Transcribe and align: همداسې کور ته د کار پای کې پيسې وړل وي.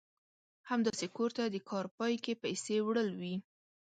همداسې 0.69 1.05
کور 1.15 1.29
ته 1.37 1.43
د 1.47 1.55
کار 1.69 1.85
پای 1.97 2.13
کې 2.23 2.33
پيسې 2.43 2.75
وړل 2.85 3.09
وي. 3.19 3.35